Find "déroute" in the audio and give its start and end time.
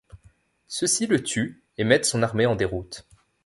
2.55-3.07